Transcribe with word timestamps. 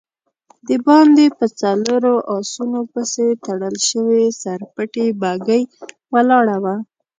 د 0.67 0.69
باندی 0.85 1.27
په 1.37 1.45
څلورو 1.59 2.13
آسونو 2.37 2.81
پسې 2.93 3.25
تړل 3.45 3.75
شوې 3.89 4.23
سر 4.41 4.59
پټې 4.73 5.05
بګۍ 5.21 5.61
ولاړه 6.13 6.57
وه. 6.63 6.75